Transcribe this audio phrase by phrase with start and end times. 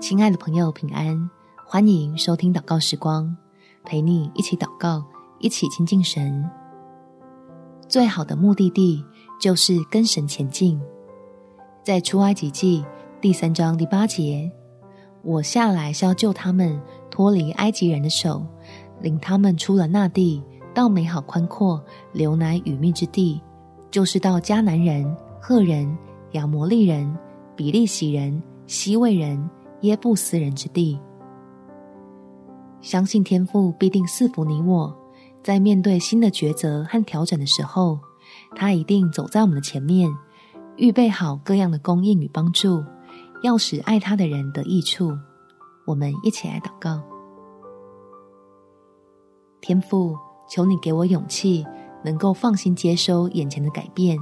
[0.00, 1.30] 亲爱的朋友，平安！
[1.64, 3.34] 欢迎收听祷告时光，
[3.84, 5.02] 陪你一起祷告，
[5.38, 6.44] 一起亲近神。
[7.88, 9.02] 最好的目的地
[9.40, 10.80] 就是跟神前进。
[11.82, 12.84] 在出埃及记
[13.20, 14.50] 第三章第八节，
[15.22, 16.78] 我下来是要救他们
[17.10, 18.44] 脱离埃及人的手，
[19.00, 20.42] 领他们出了那地，
[20.74, 21.82] 到美好宽阔、
[22.12, 23.40] 流奶与蜜之地，
[23.90, 25.96] 就是到迦南人、赫人、
[26.32, 27.16] 亚摩利人、
[27.56, 29.48] 比利洗人、西魏人、
[29.84, 30.98] 耶布斯人之地。
[32.80, 34.94] 相信天父必定赐福你我，
[35.42, 37.98] 在面对新的抉择和调整的时候，
[38.56, 40.10] 他一定走在我们的前面，
[40.76, 42.82] 预备好各样的供应与帮助，
[43.42, 45.12] 要使爱他的人得益处。
[45.86, 47.02] 我们一起来祷告：
[49.60, 50.16] 天父，
[50.48, 51.66] 求你给我勇气，
[52.02, 54.18] 能够放心接收眼前的改变，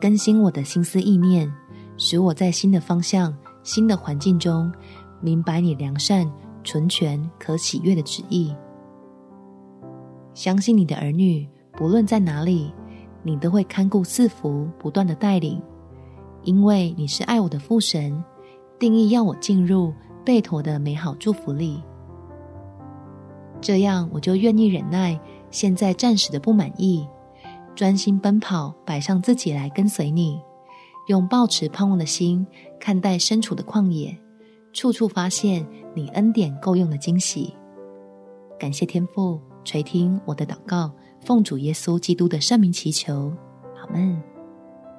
[0.00, 1.52] 更新我的心思意念，
[1.96, 4.72] 使我在新的方向、新的环境中，
[5.20, 6.30] 明白你良善、
[6.64, 8.54] 纯全、可喜悦的旨意。
[10.32, 12.72] 相信你的儿女，不论在哪里，
[13.22, 15.60] 你都会看顾赐福，不断的带领，
[16.42, 18.22] 因为你是爱我的父神，
[18.78, 19.92] 定义要我进入
[20.24, 21.82] 备妥的美好祝福里。
[23.60, 27.06] 这样，我就愿意忍耐现在暂时的不满意，
[27.74, 30.40] 专心奔跑，摆上自己来跟随你，
[31.10, 32.46] 用抱持盼望的心
[32.78, 34.16] 看待身处的旷野，
[34.72, 37.52] 处处发现你恩典够用的惊喜。
[38.56, 43.32] 感谢天父垂听我的祷告，奉主耶稣基督的圣名祈求，
[43.76, 44.22] 阿门。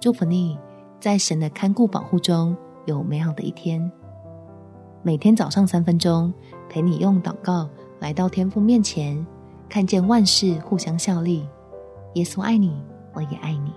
[0.00, 0.58] 祝福你，
[0.98, 3.88] 在神的看顾保护中有美好的一天。
[5.04, 6.34] 每天早上三分钟，
[6.68, 7.70] 陪你用祷告。
[8.00, 9.24] 来到天父面前，
[9.68, 11.48] 看见万事互相效力。
[12.14, 12.82] 耶稣爱你，
[13.14, 13.72] 我也爱你。